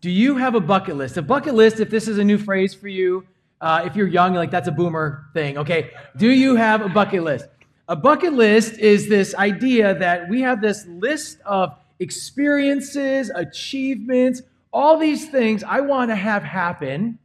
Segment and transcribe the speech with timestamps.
[0.00, 1.16] Do you have a bucket list?
[1.16, 3.26] A bucket list, if this is a new phrase for you,
[3.60, 5.90] uh, if you're young, like that's a boomer thing, okay?
[6.16, 7.46] Do you have a bucket list?
[7.88, 14.42] A bucket list is this idea that we have this list of experiences, achievements,
[14.72, 17.18] all these things I want to have happen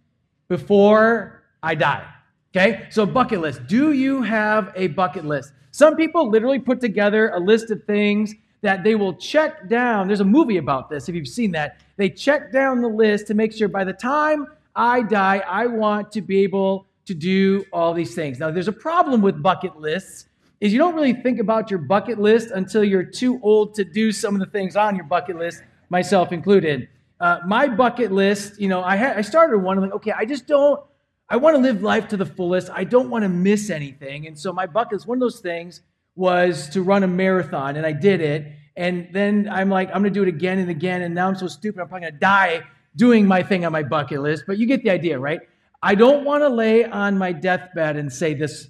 [0.47, 2.07] before I die.
[2.55, 2.87] Okay?
[2.89, 3.67] So, bucket list.
[3.67, 5.53] Do you have a bucket list?
[5.71, 10.07] Some people literally put together a list of things that they will check down.
[10.07, 11.81] There's a movie about this, if you've seen that.
[11.97, 16.11] They check down the list to make sure by the time I die, I want
[16.13, 18.39] to be able to do all these things.
[18.39, 20.27] Now, there's a problem with bucket lists
[20.61, 24.11] is you don't really think about your bucket list until you're too old to do
[24.13, 26.87] some of the things on your bucket list, myself included.
[27.19, 30.23] Uh, my bucket list, you know, I, had, I started one, I'm like, okay, I
[30.23, 30.81] just don't,
[31.29, 32.69] I want to live life to the fullest.
[32.69, 34.25] I don't want to miss anything.
[34.27, 35.81] And so my bucket list, one of those things
[36.15, 38.51] was to run a marathon, and I did it.
[38.75, 41.01] And then I'm like, I'm to do it again and again.
[41.03, 42.63] And now I'm so stupid, I'm probably to die
[42.95, 44.45] doing my thing on my bucket list.
[44.47, 45.41] But you get the idea, right?
[45.81, 48.69] I don't want to lay on my deathbed and say this,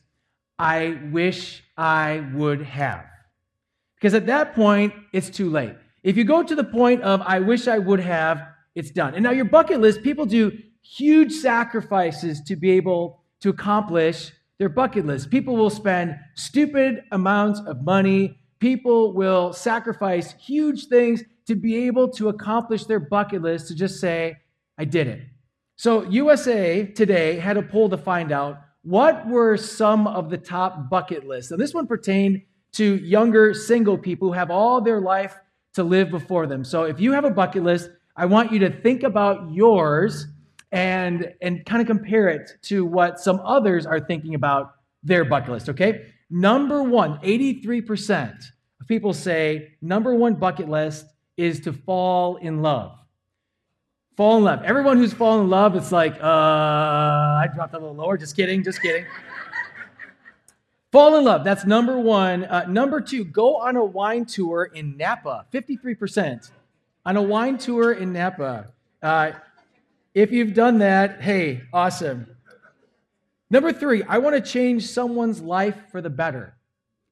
[0.58, 3.06] I wish I would have.
[3.96, 5.76] Because at that point, it's too late.
[6.04, 8.46] If you go to the point of, I wish I would have,
[8.76, 9.14] it's done.
[9.14, 10.52] And now your bucket list, people do
[10.82, 15.30] huge sacrifices to be able to accomplish their bucket list.
[15.30, 18.38] People will spend stupid amounts of money.
[18.64, 24.00] People will sacrifice huge things to be able to accomplish their bucket list to just
[24.00, 24.38] say,
[24.78, 25.24] I did it.
[25.76, 30.90] So, USA today had a poll to find out what were some of the top
[30.90, 31.52] bucket lists.
[31.52, 32.42] And this one pertained
[32.76, 35.38] to younger single people who have all their life
[35.74, 36.64] to live before them.
[36.64, 40.28] So, if you have a bucket list, I want you to think about yours
[40.72, 45.50] and, and kind of compare it to what some others are thinking about their bucket
[45.50, 46.13] list, okay?
[46.36, 48.44] Number one, 83%
[48.82, 51.06] of people say number one bucket list
[51.38, 52.98] is to fall in love.
[54.18, 54.64] Fall in love.
[54.64, 58.18] Everyone who's fallen in love, it's like, uh, I dropped a little lower.
[58.18, 59.06] Just kidding, just kidding.
[60.92, 61.44] fall in love.
[61.44, 62.46] That's number one.
[62.46, 65.46] Uh, number two, go on a wine tour in Napa.
[65.54, 66.50] 53%
[67.06, 68.72] on a wine tour in Napa.
[69.04, 69.34] Uh,
[70.16, 72.33] if you've done that, hey, awesome.
[73.54, 76.56] Number three, I want to change someone's life for the better.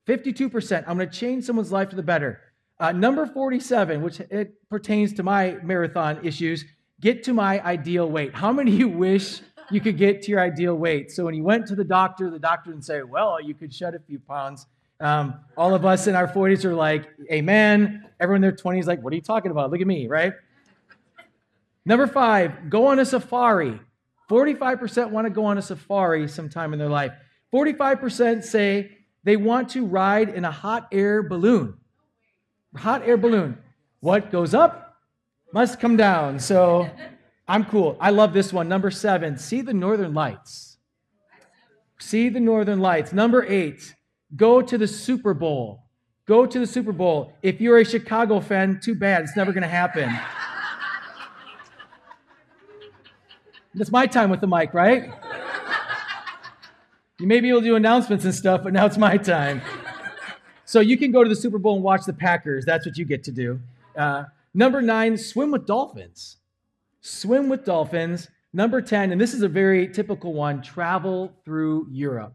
[0.08, 0.84] 52%.
[0.88, 2.42] I'm going to change someone's life for the better.
[2.80, 6.66] Uh, number 47, which it pertains to my marathon issues,
[7.00, 8.34] get to my ideal weight.
[8.34, 11.12] How many of you wish you could get to your ideal weight?
[11.12, 13.94] So when you went to the doctor, the doctor would say, well, you could shed
[13.94, 14.66] a few pounds.
[15.00, 18.10] Um, all of us in our 40s are like, amen.
[18.20, 19.70] Everyone in their 20s is like, what are you talking about?
[19.70, 20.34] Look at me, right?
[21.86, 23.80] Number five, go on a safari.
[24.32, 27.12] 45% want to go on a safari sometime in their life.
[27.54, 31.78] 45% say they want to ride in a hot air balloon
[32.76, 33.58] hot air balloon.
[34.00, 34.98] What goes up
[35.54, 36.40] must come down.
[36.40, 36.90] So
[37.48, 37.98] I'm cool.
[38.00, 38.68] I love this one.
[38.68, 40.78] Number seven, see the northern lights.
[42.00, 43.14] See the northern lights.
[43.14, 43.96] Number eight,
[44.36, 45.84] go to the Super Bowl.
[46.28, 47.34] Go to the Super Bowl.
[47.44, 49.24] If you're a Chicago fan, too bad.
[49.24, 50.10] It's never going to happen.
[53.74, 55.10] That's my time with the mic, right?
[57.20, 59.62] You may be able to do announcements and stuff, but now it's my time.
[60.66, 62.66] So you can go to the Super Bowl and watch the Packers.
[62.66, 63.60] That's what you get to do.
[63.96, 66.38] Uh, number nine, swim with dolphins.
[67.02, 68.28] Swim with dolphins.
[68.54, 72.34] Number 10, and this is a very typical one travel through Europe.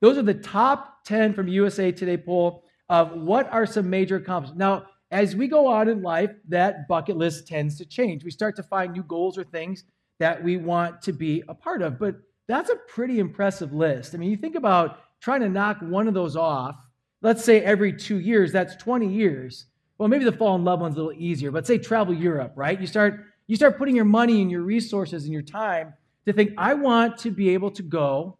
[0.00, 4.58] Those are the top 10 from USA Today poll of what are some major accomplishments.
[4.58, 8.24] Now, as we go on in life, that bucket list tends to change.
[8.24, 9.84] We start to find new goals or things
[10.18, 11.98] that we want to be a part of.
[11.98, 12.16] But
[12.46, 14.14] that's a pretty impressive list.
[14.14, 16.76] I mean, you think about trying to knock one of those off
[17.22, 19.66] let's say every two years, that's 20 years.
[19.98, 22.80] Well, maybe the fall in love one's a little easier, but say travel Europe, right?
[22.80, 25.94] You start you start putting your money and your resources and your time
[26.26, 28.36] to think, I want to be able to go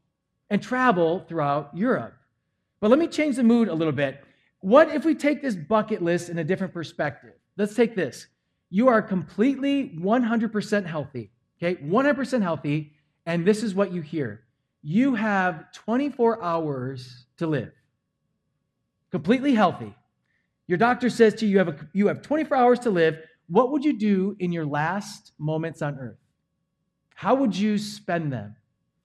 [0.50, 2.14] and travel throughout Europe.
[2.80, 4.22] But let me change the mood a little bit.
[4.60, 7.32] What if we take this bucket list in a different perspective?
[7.56, 8.26] Let's take this.
[8.69, 11.30] You are completely 100% healthy,
[11.62, 11.76] okay?
[11.76, 12.93] 100% healthy,
[13.26, 14.44] and this is what you hear.
[14.82, 17.72] You have 24 hours to live
[19.10, 19.94] completely healthy.
[20.66, 23.19] Your doctor says to you, you have, a, you have 24 hours to live.
[23.49, 26.19] What would you do in your last moments on earth?
[27.19, 28.54] how would you spend them?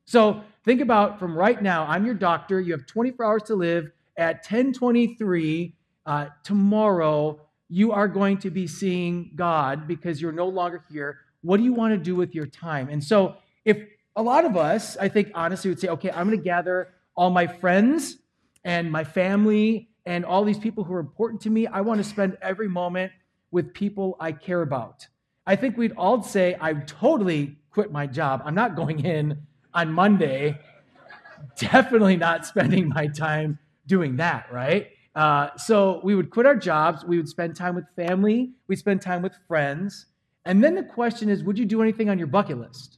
[0.05, 3.89] So think about from right now, I'm your doctor, you have 24 hours to live.
[4.15, 5.73] At 1023,
[6.05, 11.21] uh, tomorrow, you are going to be seeing God because you're no longer here.
[11.43, 12.89] What do you want to do with your time?
[12.89, 13.77] And so if
[14.15, 17.29] a lot of us, I think honestly, would say, okay, I'm going to gather all
[17.29, 18.17] my friends
[18.63, 21.67] and my family and all these people who are important to me.
[21.67, 23.11] I want to spend every moment
[23.51, 25.07] with people I care about.
[25.45, 28.41] I think we'd all say, I totally quit my job.
[28.45, 29.41] I'm not going in
[29.73, 30.59] on Monday.
[31.57, 34.89] Definitely not spending my time doing that, right?
[35.15, 37.03] Uh, so we would quit our jobs.
[37.03, 38.53] We would spend time with family.
[38.67, 40.07] We'd spend time with friends.
[40.45, 42.97] And then the question is would you do anything on your bucket list?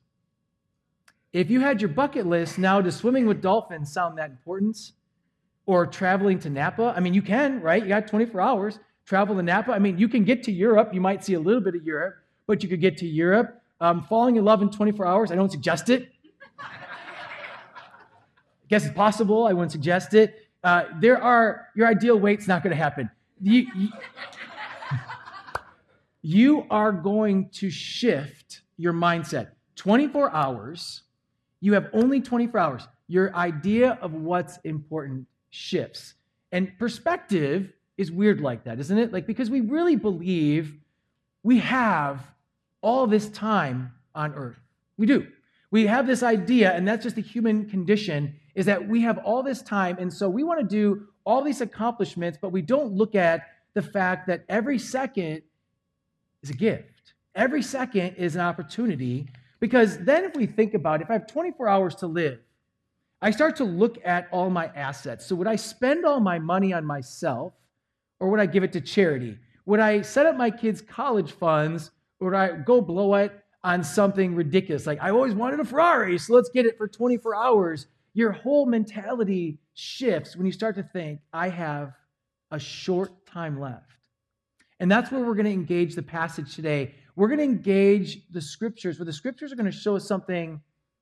[1.34, 4.78] If you had your bucket list, now does swimming with dolphins sound that important?
[5.66, 6.94] Or traveling to Napa?
[6.96, 7.82] I mean, you can, right?
[7.82, 8.80] You got 24 hours.
[9.06, 9.72] Travel to Napa.
[9.72, 10.94] I mean, you can get to Europe.
[10.94, 12.16] You might see a little bit of Europe,
[12.48, 13.62] but you could get to Europe.
[13.82, 16.10] Um, falling in love in 24 hours, I don't suggest it.
[16.60, 16.68] I
[18.70, 19.46] guess it's possible.
[19.46, 20.48] I wouldn't suggest it.
[20.64, 23.10] Uh, there are, your ideal weight's not going to happen.
[23.42, 23.90] You, you,
[26.26, 29.52] you are going to shift your mindset.
[29.76, 31.04] 24 hours
[31.62, 32.88] you have only 24 hours.
[33.08, 36.14] Your idea of what's important shifts.
[36.52, 39.14] And perspective is weird like that, isn't it?
[39.14, 40.76] Like, because we really believe
[41.44, 42.22] we have
[42.82, 44.60] all this time on earth.
[44.98, 45.28] We do.
[45.72, 49.42] We have this idea, and that's just the human condition, is that we have all
[49.42, 49.98] this time.
[50.00, 53.42] And so we want to do all these accomplishments, but we don't look at
[53.74, 55.42] the fact that every second
[56.46, 57.14] is a gift.
[57.34, 59.28] Every second is an opportunity
[59.60, 62.40] because then, if we think about it, if I have 24 hours to live,
[63.22, 65.26] I start to look at all my assets.
[65.26, 67.54] So, would I spend all my money on myself
[68.20, 69.38] or would I give it to charity?
[69.66, 73.32] Would I set up my kids' college funds or would I go blow it
[73.64, 74.86] on something ridiculous?
[74.86, 77.88] Like, I always wanted a Ferrari, so let's get it for 24 hours.
[78.14, 81.94] Your whole mentality shifts when you start to think, I have
[82.52, 83.96] a short time left.
[84.80, 88.42] And that's where we're going to engage the passage today we're going to engage the
[88.42, 90.62] scriptures, where the scriptures are going to show us something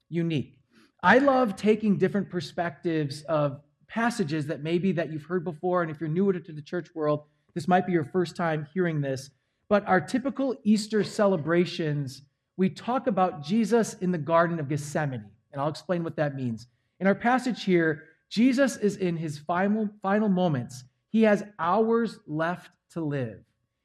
[0.09, 0.59] unique.
[1.01, 5.99] I love taking different perspectives of passages that maybe that you've heard before, and if
[5.99, 7.23] you're newer to the church world,
[7.55, 9.31] this might be your first time hearing this.
[9.69, 12.21] But our typical Easter celebrations,
[12.57, 16.67] we talk about Jesus in the Garden of Gethsemane, and I'll explain what that means.
[16.99, 20.83] In our passage here, Jesus is in his final, final moments.
[21.09, 23.39] He has hours left to live,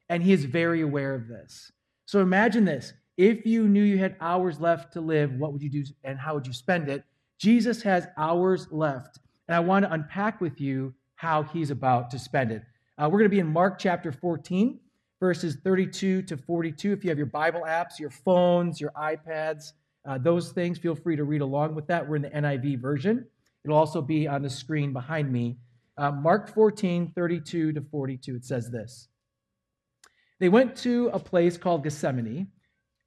[0.08, 1.70] and he is very aware of this.
[2.06, 2.93] So imagine this.
[3.16, 6.34] If you knew you had hours left to live, what would you do and how
[6.34, 7.05] would you spend it?
[7.38, 9.19] Jesus has hours left.
[9.49, 12.62] And I want to unpack with you how he's about to spend it.
[12.96, 14.78] Uh, we're going to be in Mark chapter 14,
[15.20, 16.93] verses 32 to 42.
[16.93, 19.72] If you have your Bible apps, your phones, your iPads,
[20.04, 22.08] uh, those things, feel free to read along with that.
[22.08, 23.26] We're in the NIV version.
[23.64, 25.58] It'll also be on the screen behind me.
[25.96, 28.37] Uh, Mark 14, 32 to 42.
[28.37, 29.08] It says this.
[30.38, 32.49] They went to a place called Gethsemane,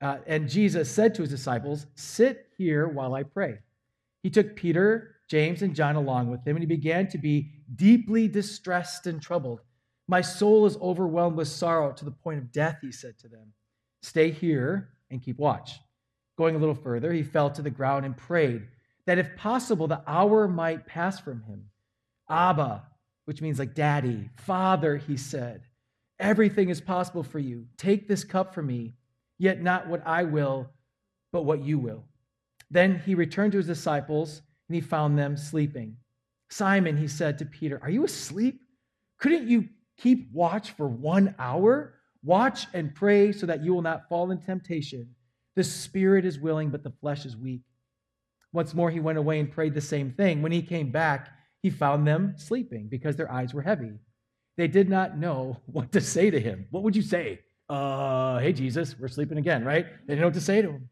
[0.01, 3.59] uh, and Jesus said to his disciples, Sit here while I pray.
[4.23, 8.27] He took Peter, James, and John along with him, and he began to be deeply
[8.27, 9.61] distressed and troubled.
[10.07, 13.53] My soul is overwhelmed with sorrow to the point of death, he said to them.
[14.01, 15.79] Stay here and keep watch.
[16.37, 18.67] Going a little further, he fell to the ground and prayed
[19.05, 21.65] that if possible, the hour might pass from him.
[22.29, 22.83] Abba,
[23.25, 25.63] which means like daddy, father, he said.
[26.21, 27.65] Everything is possible for you.
[27.77, 28.93] Take this cup from me,
[29.39, 30.69] yet not what I will,
[31.33, 32.03] but what you will.
[32.69, 35.97] Then he returned to his disciples, and he found them sleeping.
[36.51, 38.61] Simon, he said to Peter, Are you asleep?
[39.17, 41.95] Couldn't you keep watch for one hour?
[42.23, 45.15] Watch and pray so that you will not fall in temptation.
[45.55, 47.61] The spirit is willing, but the flesh is weak.
[48.53, 50.43] Once more, he went away and prayed the same thing.
[50.43, 51.29] When he came back,
[51.63, 53.93] he found them sleeping because their eyes were heavy.
[54.57, 56.67] They did not know what to say to him.
[56.71, 57.39] What would you say?
[57.69, 59.85] Uh, hey, Jesus, we're sleeping again, right?
[59.85, 60.89] They didn't know what to say to him.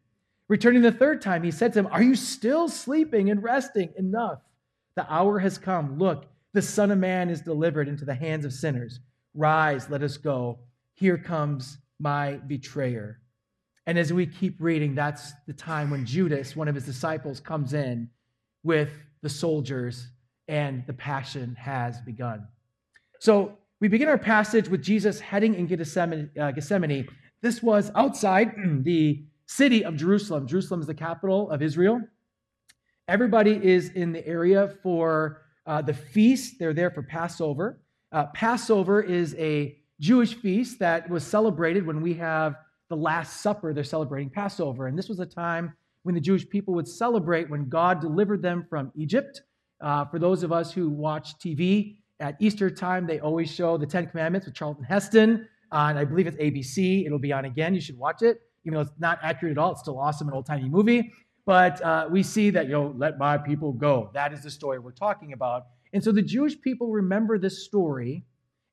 [0.47, 3.93] Returning the third time, he said to them, Are you still sleeping and resting?
[3.97, 4.39] Enough.
[4.95, 5.99] The hour has come.
[5.99, 8.99] Look, the Son of Man is delivered into the hands of sinners.
[9.35, 10.59] Rise, let us go.
[10.95, 13.19] Here comes my betrayer.
[13.85, 17.73] And as we keep reading, that's the time when Judas, one of his disciples, comes
[17.73, 18.09] in
[18.63, 20.09] with the soldiers
[20.47, 22.47] and the passion has begun.
[23.19, 26.29] So we begin our passage with Jesus heading in Gethsemane.
[26.39, 27.05] Uh, Gethsemane.
[27.41, 30.47] This was outside the city of Jerusalem.
[30.47, 31.99] Jerusalem is the capital of Israel.
[33.09, 36.59] Everybody is in the area for uh, the feast.
[36.59, 37.81] They're there for Passover.
[38.13, 42.55] Uh, Passover is a Jewish feast that was celebrated when we have
[42.89, 43.73] the Last Supper.
[43.73, 44.87] They're celebrating Passover.
[44.87, 45.73] And this was a time
[46.03, 49.41] when the Jewish people would celebrate when God delivered them from Egypt.
[49.81, 53.85] Uh, for those of us who watch TV at Easter time, they always show the
[53.85, 57.05] Ten Commandments with Charlton Heston on, I believe it's ABC.
[57.05, 57.73] It'll be on again.
[57.73, 59.71] You should watch it, even though it's not accurate at all.
[59.71, 61.13] It's still awesome, an old timey movie.
[61.45, 64.11] But uh, we see that, you know, let my people go.
[64.13, 65.67] That is the story we're talking about.
[65.93, 68.25] And so the Jewish people remember this story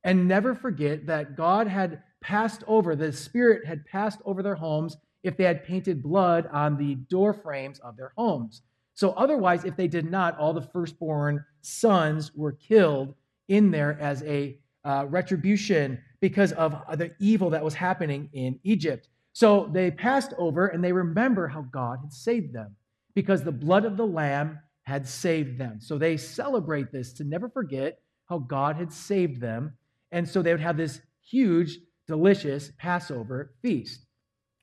[0.05, 4.97] and never forget that God had passed over, the Spirit had passed over their homes
[5.23, 8.63] if they had painted blood on the door frames of their homes.
[8.95, 13.15] So otherwise, if they did not, all the firstborn sons were killed
[13.49, 19.09] in there as a uh, retribution because of the evil that was happening in Egypt.
[19.33, 22.75] So they passed over and they remember how God had saved them
[23.15, 25.81] because the blood of the Lamb had saved them.
[25.81, 27.99] So they celebrate this to never forget
[28.29, 29.77] how God had saved them.
[30.13, 34.07] And so they would have this huge, delicious Passover feast.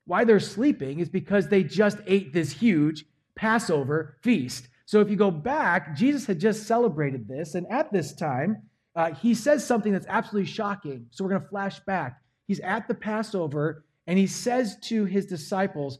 [0.06, 4.68] Why they're sleeping is because they just ate this huge Passover feast.
[4.86, 7.56] So if you go back, Jesus had just celebrated this.
[7.56, 8.64] And at this time,
[8.96, 11.08] uh, he says something that's absolutely shocking.
[11.12, 12.22] So we're going to flash back.
[12.48, 16.00] He's at the Passover and he says to his disciples,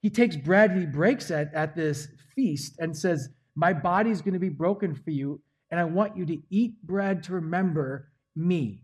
[0.00, 4.22] he takes bread and he breaks it at this feast and says, My body is
[4.22, 5.40] going to be broken for you,
[5.70, 8.82] and I want you to eat bread to remember me.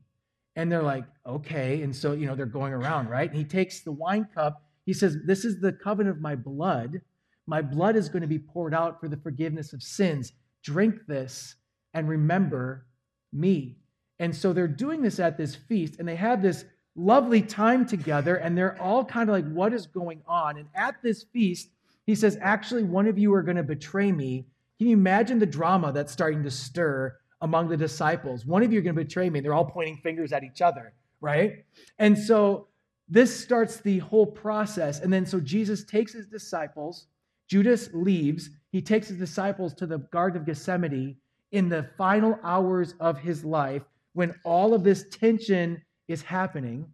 [0.56, 1.82] And they're like, Okay.
[1.82, 3.28] And so, you know, they're going around, right?
[3.28, 4.62] And he takes the wine cup.
[4.86, 7.00] He says, This is the covenant of my blood.
[7.46, 10.32] My blood is going to be poured out for the forgiveness of sins.
[10.62, 11.56] Drink this
[11.92, 12.86] and remember
[13.34, 13.76] me.
[14.18, 16.64] And so they're doing this at this feast, and they have this
[16.94, 20.56] lovely time together, and they're all kind of like, What is going on?
[20.56, 21.68] And at this feast,
[22.06, 24.46] he says, Actually, one of you are going to betray me.
[24.78, 28.46] Can you imagine the drama that's starting to stir among the disciples?
[28.46, 29.40] One of you are going to betray me.
[29.40, 31.64] They're all pointing fingers at each other, right?
[31.98, 32.68] And so
[33.08, 35.00] this starts the whole process.
[35.00, 37.06] And then so Jesus takes his disciples,
[37.48, 41.16] Judas leaves, he takes his disciples to the Garden of Gethsemane
[41.54, 43.82] in the final hours of his life
[44.12, 46.84] when all of this tension is happening,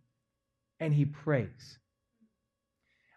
[0.80, 1.78] and he prays.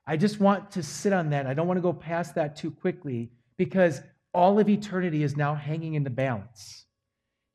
[0.08, 1.46] I just want to sit on that.
[1.46, 4.02] I don't want to go past that too quickly because
[4.34, 6.86] all of eternity is now hanging in the balance.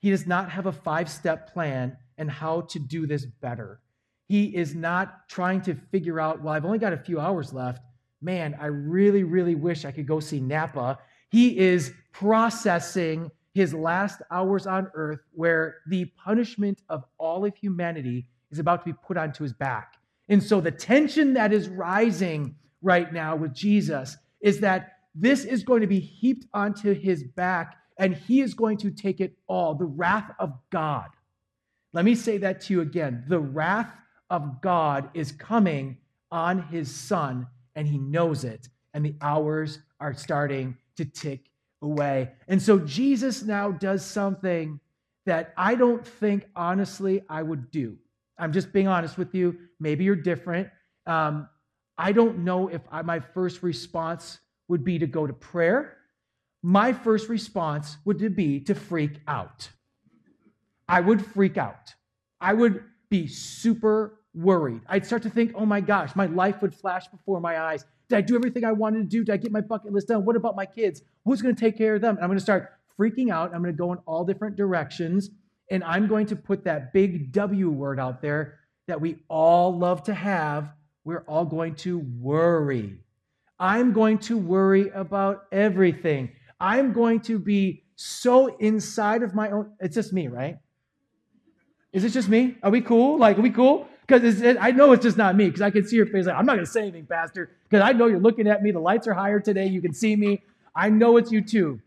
[0.00, 3.80] He does not have a five step plan and how to do this better.
[4.28, 7.82] He is not trying to figure out, well, I've only got a few hours left.
[8.20, 10.98] Man, I really, really wish I could go see Napa.
[11.30, 18.26] He is processing his last hours on earth where the punishment of all of humanity
[18.50, 19.94] is about to be put onto his back.
[20.28, 25.64] And so the tension that is rising right now with Jesus is that this is
[25.64, 29.74] going to be heaped onto his back and he is going to take it all
[29.74, 31.08] the wrath of God.
[31.92, 33.24] Let me say that to you again.
[33.26, 33.90] The wrath
[34.30, 35.98] of God is coming
[36.30, 41.47] on his son, and he knows it, and the hours are starting to tick
[41.82, 42.32] away.
[42.48, 44.80] And so Jesus now does something
[45.26, 47.96] that I don't think, honestly, I would do.
[48.38, 49.56] I'm just being honest with you.
[49.80, 50.68] Maybe you're different.
[51.06, 51.48] Um,
[51.96, 55.96] I don't know if I, my first response would be to go to prayer.
[56.62, 59.68] My first response would be to freak out.
[60.88, 61.94] I would freak out.
[62.40, 64.82] I would be super worried.
[64.88, 67.84] I'd start to think, oh my gosh, my life would flash before my eyes.
[68.08, 69.24] Did I do everything I wanted to do?
[69.24, 70.24] Did I get my bucket list done?
[70.24, 71.02] What about my kids?
[71.24, 72.16] Who's going to take care of them?
[72.16, 73.54] And I'm going to start freaking out.
[73.54, 75.30] I'm going to go in all different directions.
[75.70, 80.02] And I'm going to put that big W word out there that we all love
[80.04, 80.72] to have.
[81.04, 82.98] We're all going to worry.
[83.58, 86.30] I'm going to worry about everything.
[86.58, 89.72] I'm going to be so inside of my own.
[89.80, 90.56] It's just me, right?
[91.92, 92.56] Is it just me?
[92.62, 93.18] Are we cool?
[93.18, 93.86] Like, are we cool?
[94.08, 96.24] Because I know it's just not me, because I can see your face.
[96.24, 98.70] Like, I'm not going to say anything, Pastor, because I know you're looking at me.
[98.70, 99.66] The lights are higher today.
[99.66, 100.42] You can see me.
[100.74, 101.80] I know it's you too.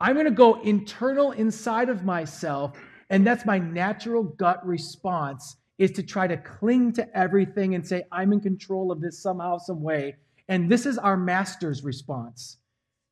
[0.00, 2.76] I'm going to go internal inside of myself,
[3.08, 8.04] and that's my natural gut response is to try to cling to everything and say,
[8.12, 10.16] I'm in control of this somehow, some way.
[10.48, 12.58] And this is our master's response.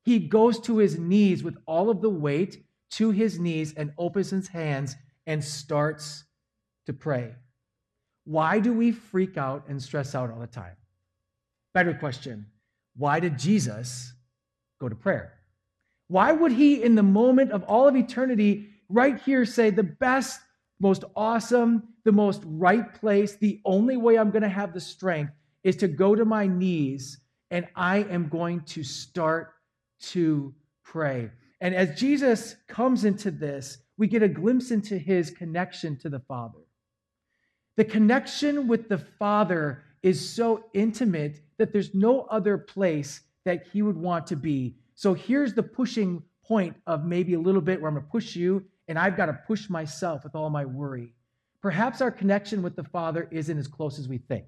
[0.03, 4.29] He goes to his knees with all of the weight to his knees and opens
[4.29, 6.25] his hands and starts
[6.85, 7.33] to pray.
[8.25, 10.75] Why do we freak out and stress out all the time?
[11.73, 12.47] Better question
[12.95, 14.13] why did Jesus
[14.79, 15.33] go to prayer?
[16.07, 20.39] Why would he, in the moment of all of eternity, right here say, the best,
[20.79, 25.33] most awesome, the most right place, the only way I'm going to have the strength
[25.63, 29.53] is to go to my knees and I am going to start
[30.01, 30.53] to
[30.83, 31.31] pray.
[31.61, 36.19] And as Jesus comes into this, we get a glimpse into his connection to the
[36.19, 36.59] Father.
[37.75, 43.81] The connection with the Father is so intimate that there's no other place that He
[43.81, 44.75] would want to be.
[44.95, 48.35] So here's the pushing point of maybe a little bit where I'm going to push
[48.35, 51.13] you and I've got to push myself with all my worry.
[51.61, 54.45] Perhaps our connection with the Father isn't as close as we think.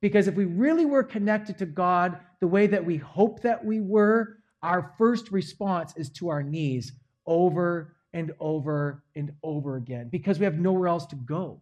[0.00, 3.80] Because if we really were connected to God the way that we hope that we
[3.80, 6.92] were, our first response is to our knees
[7.26, 11.60] over and over and over again because we have nowhere else to go.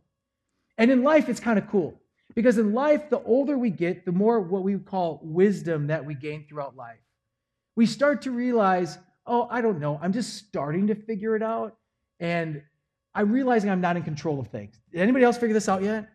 [0.79, 2.01] And in life, it's kind of cool
[2.35, 6.15] because in life, the older we get, the more what we call wisdom that we
[6.15, 6.99] gain throughout life.
[7.77, 11.77] We start to realize, oh, I don't know, I'm just starting to figure it out.
[12.21, 12.63] And
[13.15, 14.79] I'm realizing I'm not in control of things.
[14.93, 16.09] Did anybody else figure this out yet?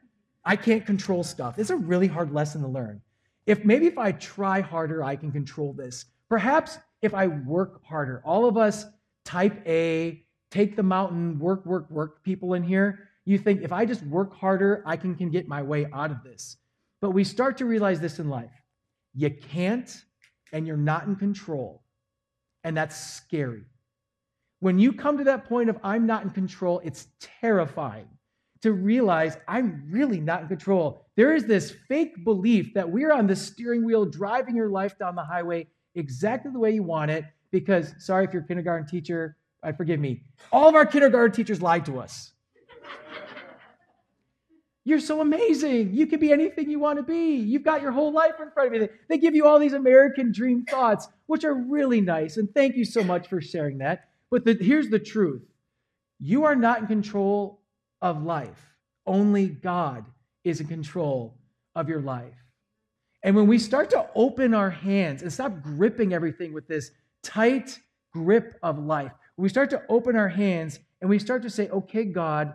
[0.44, 1.60] I can't control stuff.
[1.60, 3.02] It's a really hard lesson to learn.
[3.46, 6.06] If maybe if I try harder, I can control this.
[6.30, 8.86] Perhaps if I work harder, all of us
[9.26, 13.86] type A, take the mountain, work, work, work people in here, you think if I
[13.86, 16.56] just work harder, I can, can get my way out of this.
[17.02, 18.54] But we start to realize this in life.
[19.14, 19.94] You can't,
[20.54, 21.84] and you're not in control.
[22.64, 23.64] And that's scary.
[24.62, 27.08] When you come to that point of I'm not in control, it's
[27.42, 28.08] terrifying
[28.62, 31.06] to realize I'm really not in control.
[31.18, 35.16] There is this fake belief that we're on the steering wheel driving your life down
[35.16, 37.26] the highway exactly the way you want it.
[37.52, 40.24] Because, sorry if you're a kindergarten teacher, I forgive me.
[40.52, 42.32] All of our kindergarten teachers lied to us.
[44.88, 45.94] You're so amazing.
[45.94, 47.36] You can be anything you want to be.
[47.36, 48.88] You've got your whole life in front of you.
[49.10, 52.38] They give you all these American dream thoughts, which are really nice.
[52.38, 54.08] And thank you so much for sharing that.
[54.32, 55.42] But the, here's the truth
[56.22, 57.60] you are not in control
[58.02, 58.66] of life.
[59.06, 60.06] Only God
[60.46, 61.38] is in control
[61.76, 62.38] of your life.
[63.24, 66.92] And when we start to open our hands and stop gripping everything with this
[67.24, 67.78] tight
[68.14, 72.06] grip of life, we start to open our hands and we start to say, okay,
[72.06, 72.54] God,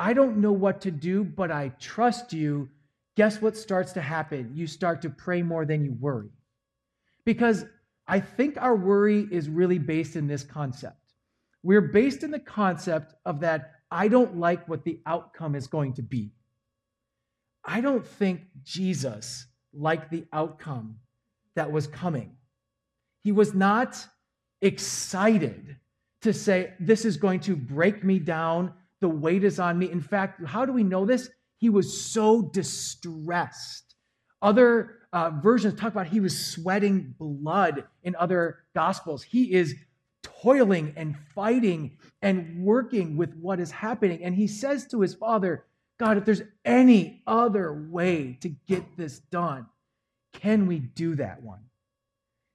[0.00, 2.70] I don't know what to do, but I trust you.
[3.18, 4.50] Guess what starts to happen?
[4.54, 6.30] You start to pray more than you worry.
[7.26, 7.66] Because
[8.08, 10.96] I think our worry is really based in this concept.
[11.62, 15.92] We're based in the concept of that I don't like what the outcome is going
[15.94, 16.30] to be.
[17.62, 20.96] I don't think Jesus liked the outcome
[21.56, 22.36] that was coming.
[23.22, 24.02] He was not
[24.62, 25.76] excited
[26.22, 28.72] to say, This is going to break me down.
[29.00, 29.90] The weight is on me.
[29.90, 31.30] In fact, how do we know this?
[31.58, 33.94] He was so distressed.
[34.42, 39.22] Other uh, versions talk about he was sweating blood in other gospels.
[39.22, 39.74] He is
[40.22, 44.22] toiling and fighting and working with what is happening.
[44.22, 45.64] And he says to his father,
[45.98, 49.66] God, if there's any other way to get this done,
[50.32, 51.60] can we do that one?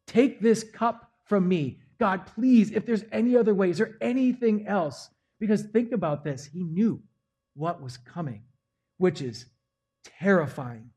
[0.07, 1.79] Take this cup from me.
[1.99, 5.09] God, please, if there's any other way, is there anything else?
[5.39, 6.45] Because think about this.
[6.45, 7.01] He knew
[7.55, 8.43] what was coming,
[8.97, 9.45] which is
[10.19, 10.89] terrifying.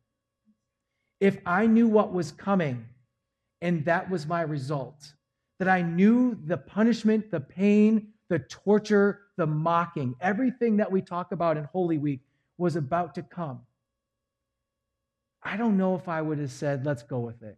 [1.21, 2.87] If I knew what was coming
[3.61, 5.13] and that was my result,
[5.59, 11.33] that I knew the punishment, the pain, the torture, the mocking, everything that we talk
[11.33, 12.21] about in Holy Week
[12.59, 13.61] was about to come.
[15.43, 17.57] I don't know if I would have said, let's go with it.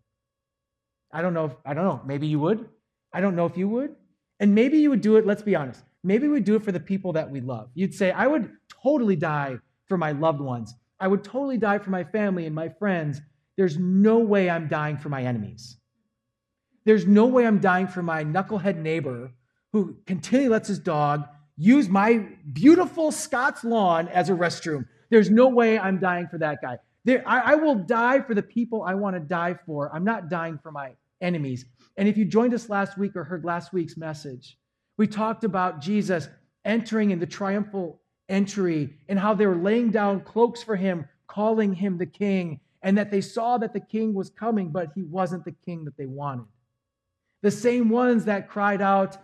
[1.12, 2.00] I don't know if, I don't know.
[2.06, 2.68] Maybe you would.
[3.12, 3.96] I don't know if you would.
[4.38, 5.82] And maybe you would do it, let's be honest.
[6.02, 7.70] Maybe we do it for the people that we love.
[7.74, 8.50] You'd say, I would
[8.82, 10.74] totally die for my loved ones.
[10.98, 13.20] I would totally die for my family and my friends.
[13.56, 15.76] There's no way I'm dying for my enemies.
[16.84, 19.32] There's no way I'm dying for my knucklehead neighbor
[19.72, 21.24] who continually lets his dog
[21.56, 24.86] use my beautiful Scott's lawn as a restroom.
[25.10, 26.78] There's no way I'm dying for that guy.
[27.04, 29.94] There, I, I will die for the people I want to die for.
[29.94, 31.66] I'm not dying for my enemies.
[31.96, 34.56] And if you joined us last week or heard last week's message,
[35.00, 36.28] we talked about Jesus
[36.62, 41.72] entering in the triumphal entry and how they were laying down cloaks for him, calling
[41.72, 45.42] him the king, and that they saw that the king was coming, but he wasn't
[45.46, 46.44] the king that they wanted.
[47.40, 49.16] The same ones that cried out,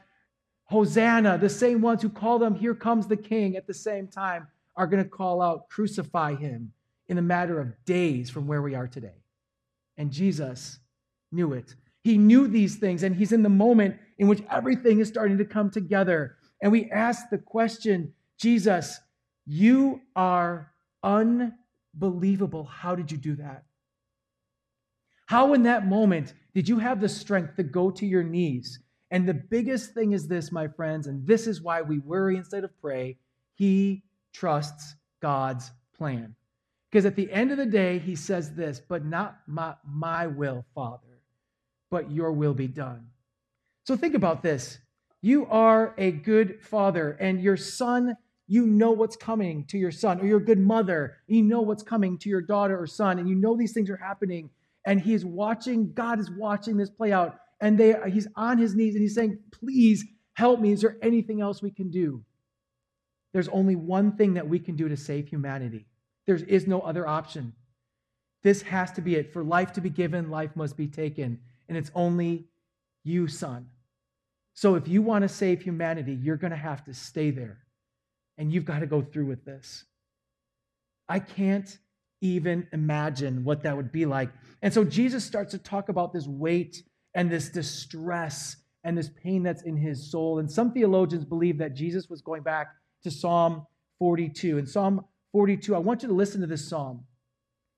[0.64, 4.46] Hosanna, the same ones who call them, Here comes the King, at the same time
[4.76, 6.72] are going to call out, Crucify him
[7.08, 9.20] in a matter of days from where we are today.
[9.98, 10.78] And Jesus
[11.30, 11.74] knew it.
[12.06, 15.44] He knew these things, and he's in the moment in which everything is starting to
[15.44, 16.36] come together.
[16.62, 19.00] And we ask the question Jesus,
[19.44, 20.70] you are
[21.02, 22.62] unbelievable.
[22.62, 23.64] How did you do that?
[25.26, 28.78] How, in that moment, did you have the strength to go to your knees?
[29.10, 32.62] And the biggest thing is this, my friends, and this is why we worry instead
[32.62, 33.16] of pray.
[33.56, 36.36] He trusts God's plan.
[36.88, 40.64] Because at the end of the day, he says this, but not my, my will,
[40.72, 41.05] Father,
[41.90, 43.06] but your will be done.
[43.84, 44.78] So think about this.
[45.22, 50.20] You are a good father, and your son, you know what's coming to your son,
[50.20, 53.28] or you're a good mother, you know what's coming to your daughter or son, and
[53.28, 54.50] you know these things are happening
[54.86, 57.40] and he is watching, God is watching this play out.
[57.60, 60.72] And they, he's on his knees and he's saying, Please help me.
[60.72, 62.22] Is there anything else we can do?
[63.32, 65.86] There's only one thing that we can do to save humanity.
[66.26, 67.52] There is no other option.
[68.42, 69.32] This has to be it.
[69.32, 71.40] For life to be given, life must be taken.
[71.68, 72.46] And it's only
[73.04, 73.68] you, son.
[74.54, 77.58] So if you want to save humanity, you're going to have to stay there.
[78.38, 79.84] And you've got to go through with this.
[81.08, 81.78] I can't
[82.20, 84.30] even imagine what that would be like.
[84.62, 86.82] And so Jesus starts to talk about this weight
[87.14, 90.38] and this distress and this pain that's in his soul.
[90.38, 92.68] And some theologians believe that Jesus was going back
[93.02, 93.66] to Psalm
[93.98, 94.58] 42.
[94.58, 97.04] In Psalm 42, I want you to listen to this psalm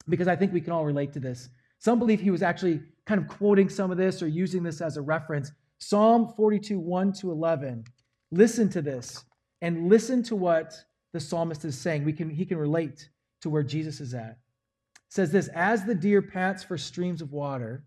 [0.08, 1.48] because I think we can all relate to this.
[1.78, 4.96] Some believe he was actually kind of quoting some of this or using this as
[4.96, 5.52] a reference.
[5.78, 7.84] Psalm 42, 1 to 11.
[8.30, 9.24] Listen to this
[9.62, 10.74] and listen to what
[11.12, 12.04] the psalmist is saying.
[12.04, 13.08] We can, he can relate
[13.42, 14.30] to where Jesus is at.
[14.32, 17.84] It says this As the deer pants for streams of water,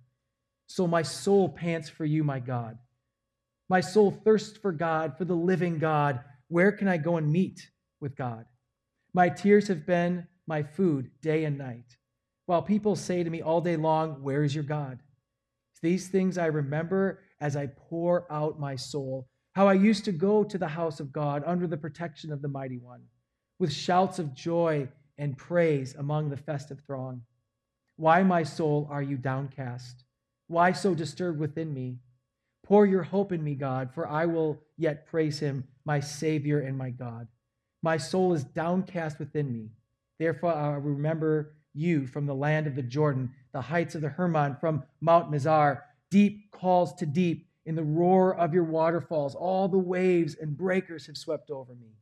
[0.68, 2.78] so my soul pants for you, my God.
[3.70, 6.22] My soul thirsts for God, for the living God.
[6.48, 8.46] Where can I go and meet with God?
[9.14, 11.98] My tears have been my food day and night.
[12.52, 15.00] While people say to me all day long, Where is your God?
[15.82, 20.44] These things I remember as I pour out my soul, how I used to go
[20.44, 23.04] to the house of God under the protection of the Mighty One,
[23.58, 27.22] with shouts of joy and praise among the festive throng.
[27.96, 30.04] Why, my soul, are you downcast?
[30.48, 32.00] Why so disturbed within me?
[32.66, 36.78] Pour your hope in me, God, for I will yet praise him, my Savior and
[36.78, 37.30] my God.
[37.82, 39.70] My soul is downcast within me.
[40.20, 44.58] Therefore, I remember you from the land of the Jordan, the heights of the Hermon,
[44.60, 45.82] from Mount Mizar.
[46.10, 49.36] Deep calls to deep in the roar of your waterfalls.
[49.36, 51.96] All the waves and breakers have swept over me.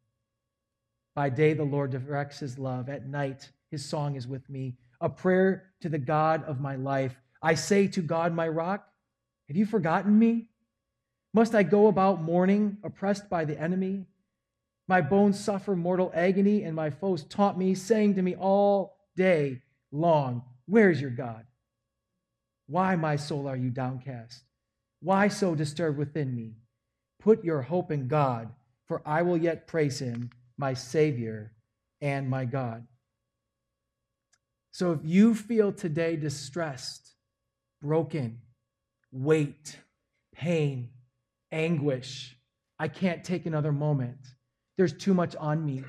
[1.15, 2.89] By day, the Lord directs his love.
[2.89, 7.19] At night, his song is with me, a prayer to the God of my life.
[7.41, 8.87] I say to God, my rock,
[9.47, 10.47] Have you forgotten me?
[11.33, 14.05] Must I go about mourning, oppressed by the enemy?
[14.87, 19.61] My bones suffer mortal agony, and my foes taunt me, saying to me all day
[19.91, 21.45] long, Where is your God?
[22.67, 24.43] Why, my soul, are you downcast?
[25.01, 26.53] Why so disturbed within me?
[27.19, 28.49] Put your hope in God,
[28.87, 30.29] for I will yet praise him
[30.59, 31.53] my Savior,
[32.01, 32.85] and my God.
[34.71, 37.13] So if you feel today distressed,
[37.81, 38.41] broken,
[39.11, 39.77] weight,
[40.35, 40.89] pain,
[41.49, 42.35] anguish,
[42.77, 44.19] I can't take another moment.
[44.77, 45.83] There's too much on me.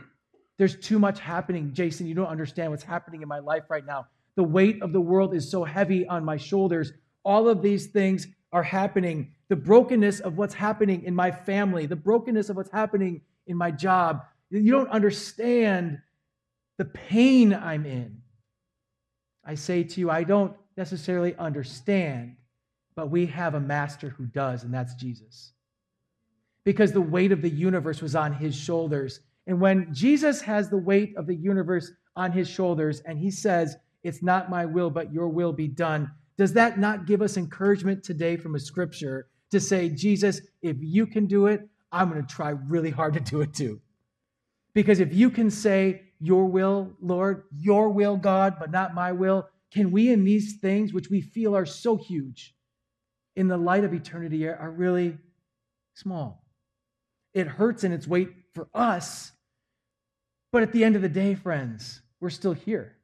[0.61, 1.73] There's too much happening.
[1.73, 4.09] Jason, you don't understand what's happening in my life right now.
[4.37, 6.93] The weight of the world is so heavy on my shoulders.
[7.25, 9.33] All of these things are happening.
[9.49, 13.71] The brokenness of what's happening in my family, the brokenness of what's happening in my
[13.71, 14.21] job,
[14.51, 15.99] you don't understand
[16.77, 18.21] the pain I'm in.
[19.43, 22.37] I say to you, I don't necessarily understand,
[22.95, 25.53] but we have a master who does, and that's Jesus.
[26.65, 29.21] Because the weight of the universe was on his shoulders.
[29.51, 33.75] And when Jesus has the weight of the universe on his shoulders and he says,
[34.05, 36.09] It's not my will, but your will be done,
[36.39, 41.05] does that not give us encouragement today from a scripture to say, Jesus, if you
[41.05, 43.81] can do it, I'm going to try really hard to do it too?
[44.73, 49.49] Because if you can say, Your will, Lord, your will, God, but not my will,
[49.73, 52.55] can we in these things, which we feel are so huge,
[53.35, 55.19] in the light of eternity, are really
[55.95, 56.45] small?
[57.35, 59.33] It hurts in its weight for us,
[60.53, 62.97] but at the end of the day, friends, we're still here.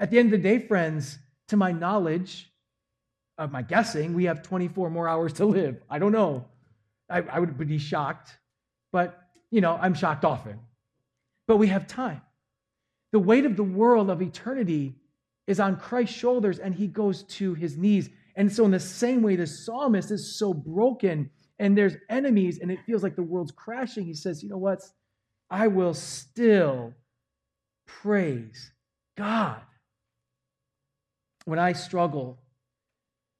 [0.00, 2.50] At the end of the day, friends, to my knowledge,
[3.38, 5.82] of my guessing, we have 24 more hours to live.
[5.90, 6.44] I don't know.
[7.10, 8.38] I, I would be shocked,
[8.92, 10.58] but you know, I'm shocked often.
[11.46, 12.22] But we have time.
[13.12, 14.94] The weight of the world of eternity
[15.46, 18.08] is on Christ's shoulders and he goes to his knees.
[18.36, 22.70] And so, in the same way, the psalmist is so broken and there's enemies and
[22.70, 24.04] it feels like the world's crashing.
[24.04, 24.82] He says, You know what?
[25.54, 26.94] I will still
[27.86, 28.72] praise
[29.16, 29.60] God.
[31.44, 32.40] When I struggle,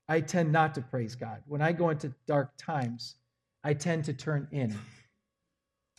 [0.09, 1.42] I tend not to praise God.
[1.48, 3.16] When I go into dark times,
[3.64, 4.79] I tend to turn in.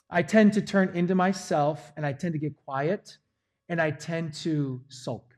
[0.10, 3.18] I tend to turn into myself and I tend to get quiet
[3.68, 5.36] and I tend to sulk.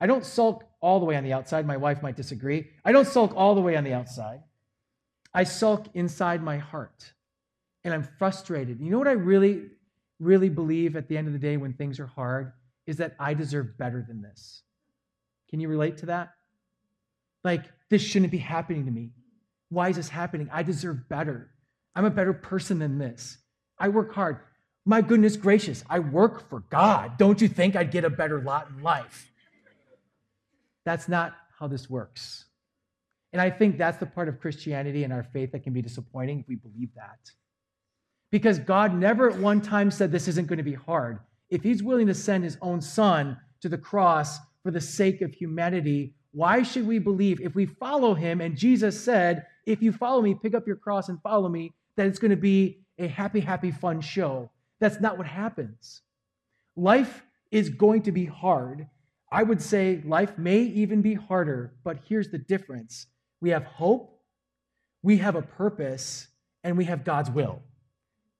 [0.00, 1.66] I don't sulk all the way on the outside.
[1.66, 2.68] My wife might disagree.
[2.84, 4.42] I don't sulk all the way on the outside.
[5.34, 7.14] I sulk inside my heart
[7.82, 8.80] and I'm frustrated.
[8.80, 9.70] You know what I really,
[10.20, 12.52] really believe at the end of the day when things are hard
[12.86, 14.62] is that I deserve better than this.
[15.50, 16.30] Can you relate to that?
[17.44, 19.10] Like, this shouldn't be happening to me.
[19.70, 20.48] Why is this happening?
[20.52, 21.50] I deserve better.
[21.94, 23.38] I'm a better person than this.
[23.78, 24.40] I work hard.
[24.84, 27.18] My goodness gracious, I work for God.
[27.18, 29.30] Don't you think I'd get a better lot in life?
[30.86, 32.46] That's not how this works.
[33.32, 36.40] And I think that's the part of Christianity and our faith that can be disappointing
[36.40, 37.18] if we believe that.
[38.30, 41.18] Because God never at one time said this isn't going to be hard.
[41.50, 45.32] If He's willing to send His own Son to the cross for the sake of
[45.32, 48.40] humanity, why should we believe if we follow Him?
[48.40, 52.06] And Jesus said, If you follow me, pick up your cross and follow me, that
[52.06, 54.50] it's going to be a happy, happy, fun show.
[54.80, 56.02] That's not what happens.
[56.76, 58.86] Life is going to be hard.
[59.30, 63.06] I would say life may even be harder, but here's the difference
[63.40, 64.20] we have hope,
[65.02, 66.28] we have a purpose,
[66.64, 67.62] and we have God's will.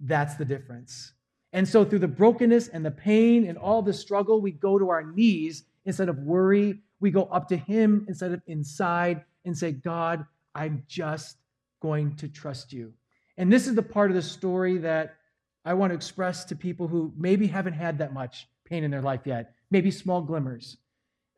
[0.00, 1.12] That's the difference.
[1.52, 4.90] And so, through the brokenness and the pain and all the struggle, we go to
[4.90, 6.80] our knees instead of worry.
[7.00, 11.38] We go up to Him instead of inside and say, God, I'm just
[11.80, 12.92] going to trust you.
[13.36, 15.16] And this is the part of the story that
[15.64, 19.02] I want to express to people who maybe haven't had that much pain in their
[19.02, 20.76] life yet, maybe small glimmers.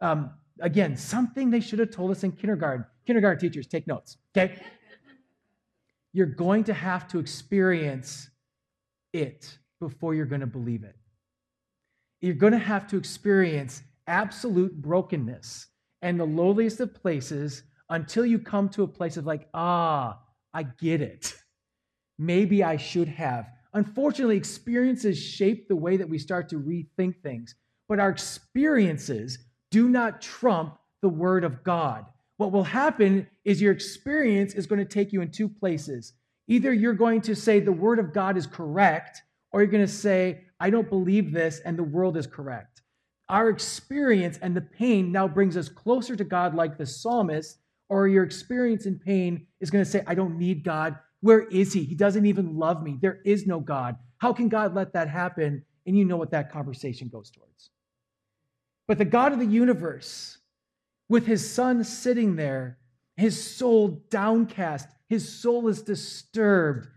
[0.00, 2.84] Um, again, something they should have told us in kindergarten.
[3.06, 4.56] Kindergarten teachers, take notes, okay?
[6.12, 8.29] You're going to have to experience
[9.12, 10.96] it before you're going to believe it.
[12.20, 15.66] You're going to have to experience absolute brokenness
[16.02, 20.18] and the lowliest of places until you come to a place of like, ah,
[20.52, 21.34] I get it.
[22.18, 23.46] Maybe I should have.
[23.72, 27.54] Unfortunately, experiences shape the way that we start to rethink things,
[27.88, 29.38] but our experiences
[29.70, 32.04] do not trump the Word of God.
[32.36, 36.14] What will happen is your experience is going to take you in two places.
[36.50, 39.92] Either you're going to say the Word of God is correct, or you're going to
[39.92, 42.82] say, I don't believe this, and the world is correct.
[43.28, 47.58] Our experience and the pain now brings us closer to God, like the psalmist,
[47.88, 50.98] or your experience in pain is going to say, I don't need God.
[51.20, 51.84] Where is He?
[51.84, 52.98] He doesn't even love me.
[53.00, 53.94] There is no God.
[54.18, 55.64] How can God let that happen?
[55.86, 57.70] And you know what that conversation goes towards.
[58.88, 60.38] But the God of the universe,
[61.08, 62.78] with his son sitting there,
[63.16, 66.88] his soul downcast, his soul is disturbed.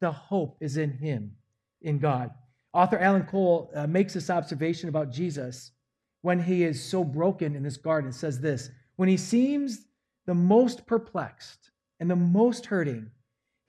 [0.00, 1.36] The hope is in him,
[1.80, 2.30] in God.
[2.72, 5.70] Author Alan Cole uh, makes this observation about Jesus
[6.22, 8.10] when he is so broken in this garden.
[8.10, 9.86] It says this When he seems
[10.26, 13.10] the most perplexed and the most hurting,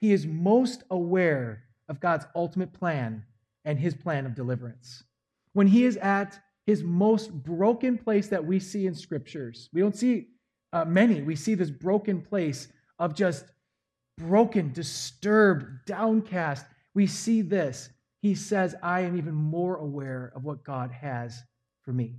[0.01, 3.23] he is most aware of God's ultimate plan
[3.65, 5.03] and his plan of deliverance.
[5.53, 9.69] When he is at his most broken place that we see in scriptures.
[9.73, 10.27] We don't see
[10.71, 11.23] uh, many.
[11.23, 12.67] We see this broken place
[12.99, 13.45] of just
[14.19, 16.65] broken, disturbed, downcast.
[16.93, 17.89] We see this.
[18.21, 21.41] He says, I am even more aware of what God has
[21.83, 22.15] for me.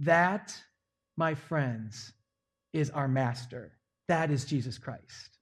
[0.00, 0.54] That,
[1.16, 2.12] my friends,
[2.72, 3.72] is our master.
[4.08, 5.38] That is Jesus Christ.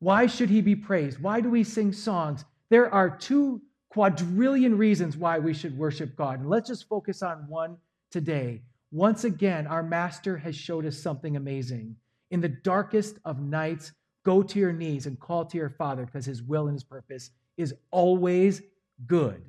[0.00, 1.20] Why should he be praised?
[1.20, 2.44] Why do we sing songs?
[2.68, 6.40] There are two quadrillion reasons why we should worship God.
[6.40, 7.76] And let's just focus on one
[8.10, 8.62] today.
[8.90, 11.96] Once again, our Master has showed us something amazing.
[12.30, 13.92] In the darkest of nights,
[14.24, 17.30] go to your knees and call to your Father because his will and his purpose
[17.56, 18.62] is always
[19.06, 19.42] good,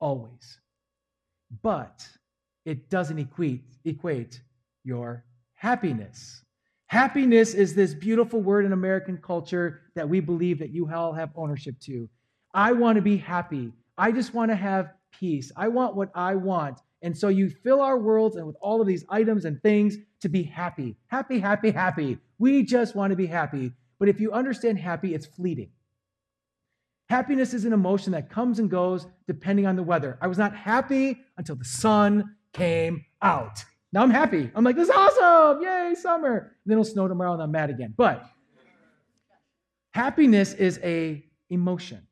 [0.00, 0.58] always.
[1.62, 2.06] But
[2.64, 4.40] it doesn't equate, equate
[4.84, 6.42] your happiness.
[6.86, 11.30] Happiness is this beautiful word in American culture that we believe that you all have
[11.36, 12.08] ownership to.
[12.54, 13.72] I want to be happy.
[13.96, 15.50] I just want to have peace.
[15.56, 16.80] I want what I want.
[17.02, 20.28] And so you fill our worlds and with all of these items and things to
[20.28, 20.96] be happy.
[21.08, 22.18] Happy, happy, happy.
[22.38, 23.72] We just want to be happy.
[24.02, 25.70] But if you understand happy, it's fleeting.
[27.08, 30.18] Happiness is an emotion that comes and goes depending on the weather.
[30.20, 33.64] I was not happy until the sun came out.
[33.92, 34.50] Now I'm happy.
[34.56, 35.62] I'm like, this is awesome.
[35.62, 36.36] Yay, summer.
[36.36, 37.94] And then it'll snow tomorrow and I'm mad again.
[37.96, 38.28] But
[39.92, 42.04] happiness is a emotion.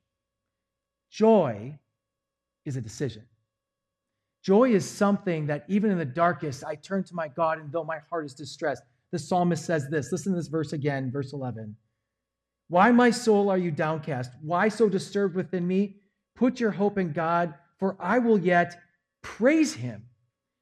[1.11, 1.77] Joy
[2.67, 3.25] is a decision.
[4.45, 7.83] Joy is something that even in the darkest, I turn to my God, and though
[7.83, 10.13] my heart is distressed, the psalmist says this.
[10.13, 11.77] Listen to this verse again, verse 11.
[12.69, 14.33] Why, my soul, are you downcast?
[14.43, 15.97] Why so disturbed within me?
[16.37, 18.81] Put your hope in God, for I will yet
[19.23, 20.05] praise him.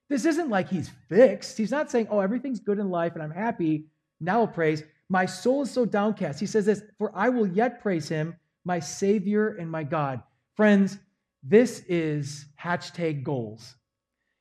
[0.09, 1.59] This isn't like he's fixed.
[1.59, 3.87] He's not saying, oh, everything's good in life and I'm happy.
[4.21, 4.83] Now I'll praise.
[5.11, 6.41] My soul is so downcast.
[6.41, 10.23] He says this, for I will yet praise him, my Savior and my God.
[10.57, 10.99] Friends,
[11.43, 13.75] this is hashtag goals.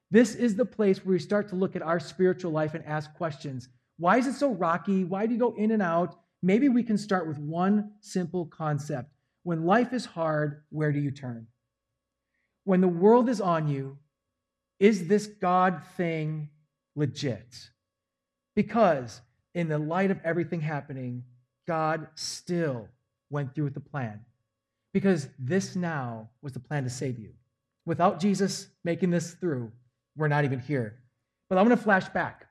[0.10, 3.14] This is the place where we start to look at our spiritual life and ask
[3.16, 3.68] questions.
[3.98, 5.04] Why is it so rocky?
[5.04, 6.18] Why do you go in and out?
[6.42, 9.12] Maybe we can start with one simple concept.
[9.44, 11.48] When life is hard, where do you turn?
[12.64, 13.98] When the world is on you,
[14.80, 16.50] is this God thing
[16.96, 17.70] legit?
[18.56, 19.22] Because
[19.56, 21.24] in the light of everything happening,
[21.68, 22.88] God still
[23.30, 24.22] went through with the plan
[24.94, 27.32] because this now was the plan to save you.
[27.86, 29.72] Without Jesus making this through,
[30.16, 31.00] we're not even here.
[31.50, 32.47] But I'm going to flash back.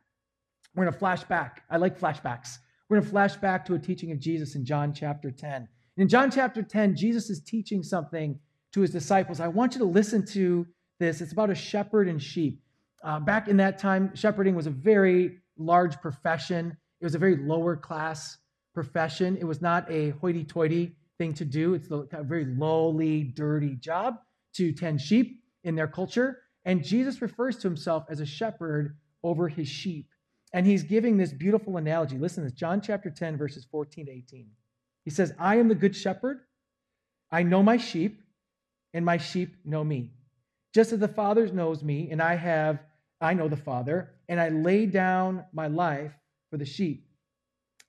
[0.77, 1.63] We're going to flash back.
[1.71, 2.59] I like flashbacks.
[2.89, 5.67] We're going to flash back to a teaching of Jesus in John chapter 10.
[5.97, 8.39] In John chapter 10, Jesus is teaching something
[8.73, 9.41] to his disciples.
[9.41, 10.67] I want you to listen to
[11.01, 11.23] this.
[11.23, 12.61] It's about a shepherd and sheep.
[13.03, 17.37] Uh, back in that time, shepherding was a very large profession, it was a very
[17.37, 18.37] lower class
[18.75, 19.39] profession.
[19.39, 24.17] It was not a hoity toity thing to do, it's a very lowly, dirty job
[24.55, 26.43] to tend sheep in their culture.
[26.67, 30.09] And Jesus refers to himself as a shepherd over his sheep.
[30.57, 32.17] And he's giving this beautiful analogy.
[32.17, 34.47] Listen to this John chapter 10, verses 14 to 18.
[35.05, 36.41] He says, I am the good shepherd.
[37.31, 38.23] I know my sheep,
[38.95, 40.13] and my sheep know me.
[40.73, 42.79] Just as the Father knows me, and I have,
[43.21, 46.13] I know the Father, and I lay down my life
[46.51, 47.07] for the sheep.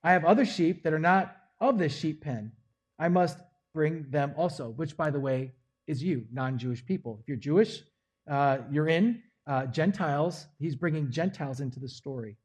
[0.04, 2.52] I have other sheep that are not of this sheep pen.
[2.98, 3.38] I must
[3.72, 5.52] bring them also, which, by the way,
[5.86, 7.16] is you, non Jewish people.
[7.22, 7.82] If you're Jewish,
[8.30, 9.22] uh, you're in.
[9.46, 12.36] Uh, Gentiles, he's bringing Gentiles into the story.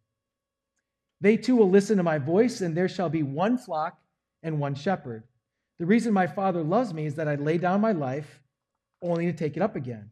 [1.24, 3.98] They too will listen to my voice, and there shall be one flock
[4.44, 5.24] and one shepherd.
[5.80, 8.42] The reason my Father loves me is that I lay down my life
[9.02, 10.10] only to take it up again.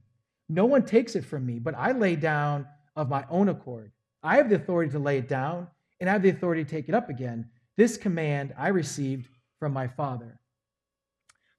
[0.48, 3.92] No one takes it from me, but I lay down of my own accord.
[4.24, 5.68] I have the authority to lay it down,
[6.00, 7.50] and I have the authority to take it up again.
[7.76, 9.28] This command I received
[9.60, 10.40] from my Father.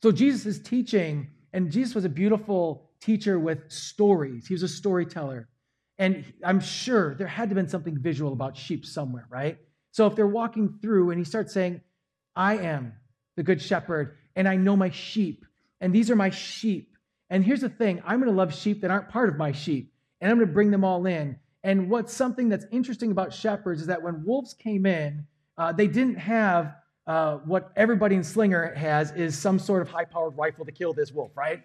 [0.03, 4.47] So Jesus is teaching, and Jesus was a beautiful teacher with stories.
[4.47, 5.51] He was a storyteller.
[5.99, 9.59] And I'm sure there had to have been something visual about sheep somewhere, right?
[9.91, 11.81] So if they're walking through and he starts saying,
[12.35, 12.95] I am
[13.37, 15.45] the good shepherd, and I know my sheep,
[15.81, 16.97] and these are my sheep.
[17.31, 19.93] And here's the thing I'm going to love sheep that aren't part of my sheep,
[20.21, 21.37] and I'm going to bring them all in.
[21.65, 25.27] And what's something that's interesting about shepherds is that when wolves came in,
[25.59, 26.75] uh, they didn't have
[27.07, 30.93] uh, what everybody in Slinger has is some sort of high powered rifle to kill
[30.93, 31.63] this wolf, right?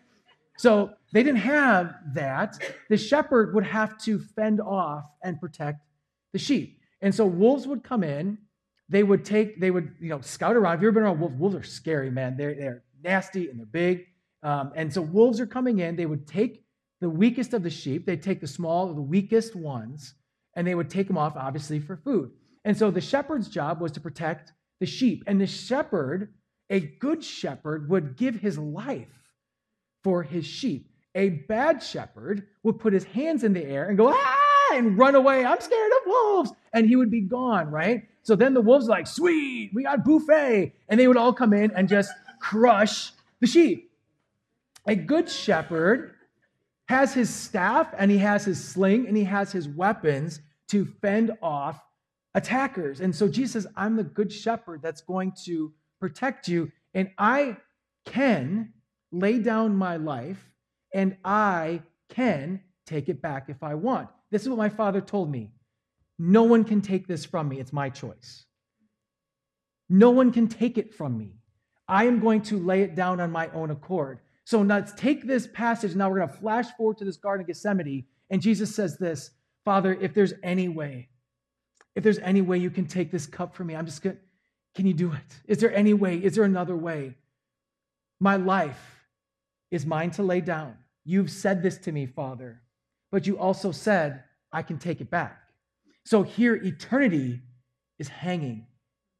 [0.57, 2.57] So they didn't have that.
[2.89, 5.85] The shepherd would have to fend off and protect
[6.33, 6.81] the sheep.
[7.01, 8.37] And so wolves would come in.
[8.89, 10.71] They would take, they would, you know, scout around.
[10.71, 11.35] Have you ever been around wolves?
[11.35, 12.37] Wolves are scary, man.
[12.37, 14.07] They're, they're nasty and they're big.
[14.43, 15.95] Um, and so wolves are coming in.
[15.95, 16.63] They would take
[16.99, 20.15] the weakest of the sheep, they'd take the small, the weakest ones,
[20.55, 22.31] and they would take them off, obviously, for food.
[22.65, 25.23] And so the shepherd's job was to protect the sheep.
[25.27, 26.33] And the shepherd,
[26.69, 29.07] a good shepherd, would give his life
[30.03, 30.89] for his sheep.
[31.15, 35.15] A bad shepherd would put his hands in the air and go, ah, and run
[35.15, 35.45] away.
[35.45, 36.51] I'm scared of wolves.
[36.73, 38.07] And he would be gone, right?
[38.23, 40.73] So then the wolves are like, sweet, we got buffet.
[40.89, 43.91] And they would all come in and just crush the sheep.
[44.85, 46.13] A good shepherd
[46.87, 51.31] has his staff and he has his sling and he has his weapons to fend
[51.41, 51.81] off
[52.33, 53.01] attackers.
[53.01, 56.71] And so Jesus says, I'm the good shepherd that's going to protect you.
[56.93, 57.57] And I
[58.05, 58.73] can
[59.11, 60.43] lay down my life,
[60.93, 64.09] and I can take it back if I want.
[64.31, 65.51] This is what my father told me.
[66.19, 67.59] No one can take this from me.
[67.59, 68.45] It's my choice.
[69.89, 71.35] No one can take it from me.
[71.87, 74.19] I am going to lay it down on my own accord.
[74.43, 75.95] So now let's take this passage.
[75.95, 78.05] Now we're going to flash forward to this Garden of Gethsemane.
[78.29, 79.31] And Jesus says this
[79.63, 81.09] Father, if there's any way,
[81.95, 84.21] if there's any way you can take this cup from me, I'm just going to,
[84.75, 85.41] can you do it?
[85.47, 86.17] Is there any way?
[86.17, 87.15] Is there another way?
[88.19, 88.96] My life
[89.71, 90.75] is mine to lay down.
[91.03, 92.61] You've said this to me, Father,
[93.11, 95.39] but you also said, I can take it back.
[96.05, 97.41] So here, eternity
[97.99, 98.67] is hanging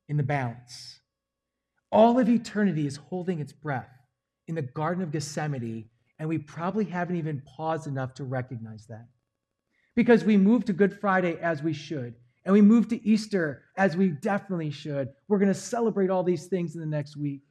[0.08, 1.00] in the balance.
[1.92, 3.90] All of eternity is holding its breath
[4.48, 9.08] in the Garden of Gethsemane, and we probably haven't even paused enough to recognize that.
[9.96, 13.98] Because we move to Good Friday as we should, and we move to Easter as
[13.98, 15.10] we definitely should.
[15.28, 17.42] We're going to celebrate all these things in the next week.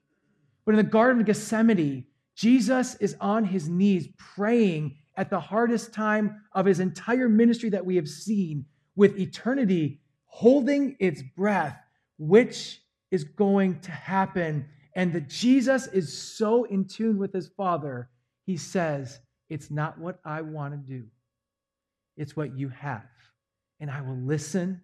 [0.65, 5.95] But in the Garden of Gethsemane, Jesus is on his knees praying at the hardest
[5.95, 11.79] time of his entire ministry that we have seen, with eternity holding its breath,
[12.19, 14.69] which is going to happen.
[14.95, 18.11] And that Jesus is so in tune with his Father,
[18.45, 19.19] he says,
[19.49, 21.07] It's not what I want to do,
[22.17, 23.09] it's what you have.
[23.81, 24.81] And I will listen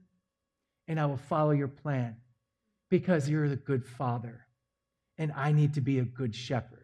[0.89, 2.16] and I will follow your plan
[2.91, 4.47] because you're the good Father,
[5.16, 6.82] and I need to be a good shepherd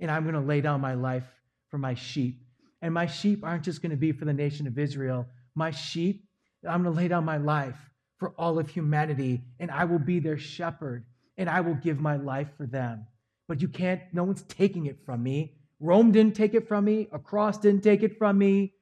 [0.00, 1.26] and I'm going to lay down my life
[1.70, 2.42] for my sheep.
[2.82, 5.26] And my sheep aren't just going to be for the nation of Israel.
[5.54, 6.24] My sheep,
[6.66, 7.76] I'm going to lay down my life
[8.18, 11.04] for all of humanity, and I will be their shepherd,
[11.38, 13.06] and I will give my life for them.
[13.48, 15.54] But you can't, no one's taking it from me.
[15.80, 17.08] Rome didn't take it from me.
[17.12, 18.74] A cross didn't take it from me.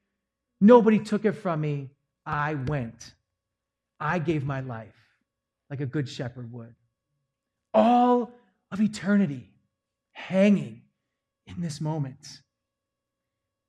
[0.59, 1.89] Nobody took it from me.
[2.25, 3.13] I went.
[3.99, 4.95] I gave my life
[5.69, 6.75] like a good shepherd would.
[7.73, 8.31] All
[8.71, 9.49] of eternity
[10.11, 10.81] hanging
[11.55, 12.41] in this moment.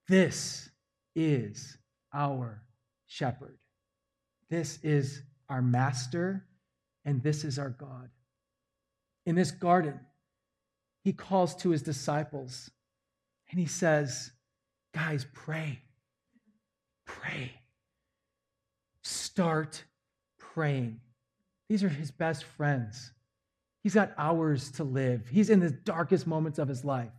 [0.08, 0.68] This
[1.14, 1.78] is
[2.12, 2.62] our
[3.06, 3.58] shepherd.
[4.48, 6.46] This is our master,
[7.04, 8.10] and this is our God.
[9.26, 10.00] In this garden,
[11.04, 12.70] he calls to his disciples
[13.50, 14.30] and he says,
[14.92, 15.80] Guys, pray.
[17.04, 17.52] Pray.
[19.02, 19.84] Start
[20.38, 21.00] praying.
[21.68, 23.12] These are his best friends.
[23.82, 25.28] He's got hours to live.
[25.28, 27.12] He's in the darkest moments of his life.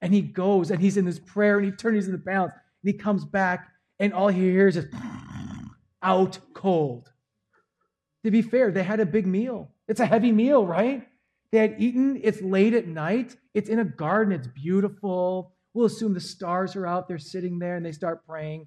[0.00, 2.92] And he goes and he's in this prayer and he turns in the balance and
[2.92, 3.68] he comes back
[3.98, 4.86] and all he hears is
[6.02, 7.10] out cold.
[8.24, 9.70] To be fair, they had a big meal.
[9.86, 11.06] It's a heavy meal, right?
[11.50, 15.54] They had eaten, it's late at night, it's in a garden, it's beautiful.
[15.72, 18.66] We'll assume the stars are out, they're sitting there and they start praying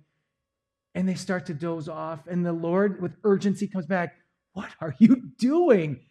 [0.96, 2.28] and they start to doze off.
[2.28, 4.16] And the Lord, with urgency, comes back.
[4.54, 6.02] What are you doing?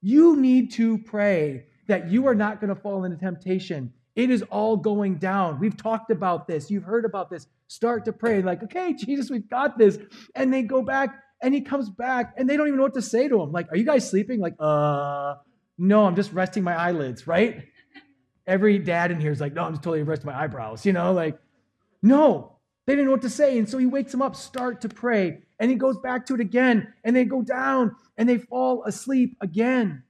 [0.00, 3.92] You need to pray that you are not going to fall into temptation.
[4.16, 5.58] It is all going down.
[5.58, 6.70] We've talked about this.
[6.70, 7.48] You've heard about this.
[7.66, 9.98] Start to pray, like, okay, Jesus, we've got this.
[10.34, 13.02] And they go back and he comes back and they don't even know what to
[13.02, 13.52] say to him.
[13.52, 14.40] Like, are you guys sleeping?
[14.40, 15.34] Like, uh,
[15.78, 17.64] no, I'm just resting my eyelids, right?
[18.46, 21.12] Every dad in here is like, no, I'm just totally resting my eyebrows, you know,
[21.12, 21.38] like,
[22.02, 22.54] no,
[22.86, 23.58] they didn't know what to say.
[23.58, 25.38] And so he wakes them up, start to pray.
[25.58, 26.92] And he goes back to it again.
[27.02, 30.02] And they go down and they fall asleep again.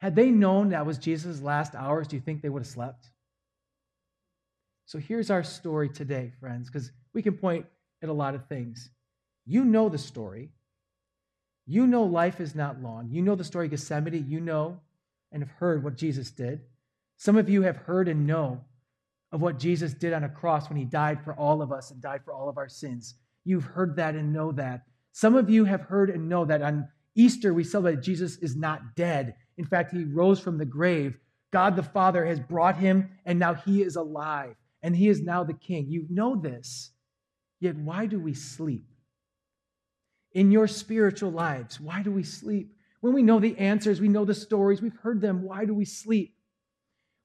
[0.00, 3.10] Had they known that was Jesus' last hours, do you think they would have slept?
[4.86, 7.66] So here's our story today, friends, because we can point
[8.02, 8.90] at a lot of things.
[9.46, 10.50] You know the story.
[11.66, 13.08] You know life is not long.
[13.10, 14.26] You know the story of Gethsemane.
[14.26, 14.80] You know
[15.32, 16.62] and have heard what Jesus did.
[17.16, 18.64] Some of you have heard and know
[19.32, 22.00] of what Jesus did on a cross when he died for all of us and
[22.00, 23.14] died for all of our sins.
[23.44, 24.82] You've heard that and know that.
[25.12, 28.96] Some of you have heard and know that on Easter we celebrate Jesus is not
[28.96, 29.34] dead.
[29.58, 31.18] In fact, he rose from the grave.
[31.52, 35.44] God the Father has brought him, and now he is alive, and he is now
[35.44, 35.86] the king.
[35.88, 36.90] You know this.
[37.60, 38.86] Yet, why do we sleep?
[40.32, 42.72] In your spiritual lives, why do we sleep?
[43.00, 45.84] When we know the answers, we know the stories, we've heard them, why do we
[45.84, 46.36] sleep?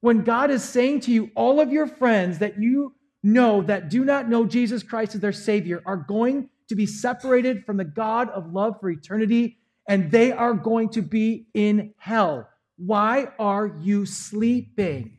[0.01, 4.05] When God is saying to you, all of your friends that you know that do
[4.05, 8.29] not know Jesus Christ as their Savior are going to be separated from the God
[8.29, 9.57] of love for eternity
[9.87, 12.49] and they are going to be in hell.
[12.77, 15.17] Why are you sleeping?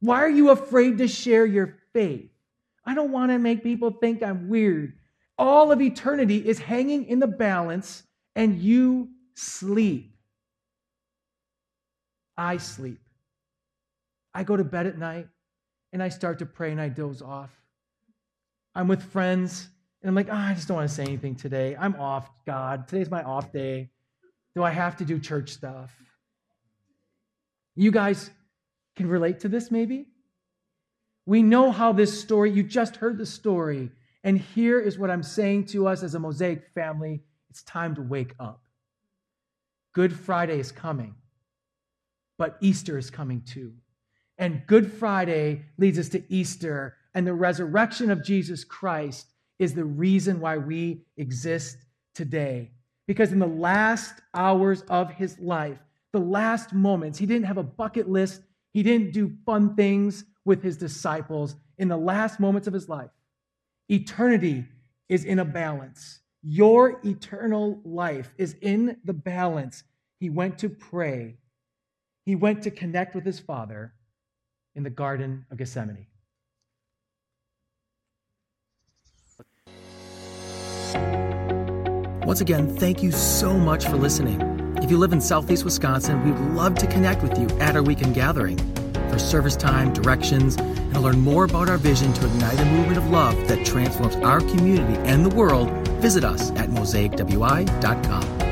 [0.00, 2.30] Why are you afraid to share your faith?
[2.84, 4.94] I don't want to make people think I'm weird.
[5.38, 8.02] All of eternity is hanging in the balance,
[8.34, 10.16] and you sleep.
[12.36, 13.00] I sleep.
[14.34, 15.28] I go to bed at night
[15.92, 17.50] and I start to pray and I doze off.
[18.74, 19.68] I'm with friends
[20.06, 21.74] and I'm like, oh, I just don't want to say anything today.
[21.76, 22.86] I'm off, God.
[22.86, 23.90] Today's my off day.
[24.54, 25.92] Do I have to do church stuff?
[27.74, 28.30] You guys
[28.94, 30.06] can relate to this, maybe?
[31.26, 33.90] We know how this story, you just heard the story.
[34.22, 38.02] And here is what I'm saying to us as a Mosaic family it's time to
[38.02, 38.62] wake up.
[39.92, 41.16] Good Friday is coming,
[42.38, 43.72] but Easter is coming too.
[44.38, 49.84] And Good Friday leads us to Easter and the resurrection of Jesus Christ is the
[49.84, 51.78] reason why we exist
[52.14, 52.70] today.
[53.06, 55.78] Because in the last hours of his life,
[56.12, 58.42] the last moments, he didn't have a bucket list,
[58.72, 61.56] he didn't do fun things with his disciples.
[61.78, 63.10] In the last moments of his life,
[63.88, 64.64] eternity
[65.08, 66.20] is in a balance.
[66.42, 69.84] Your eternal life is in the balance.
[70.20, 71.36] He went to pray,
[72.24, 73.92] he went to connect with his Father
[74.74, 76.06] in the Garden of Gethsemane.
[82.26, 84.40] Once again, thank you so much for listening.
[84.82, 88.16] If you live in Southeast Wisconsin, we'd love to connect with you at our weekend
[88.16, 88.58] gathering.
[89.10, 92.98] For service time, directions, and to learn more about our vision to ignite a movement
[92.98, 95.70] of love that transforms our community and the world,
[96.00, 98.45] visit us at mosaicwi.com.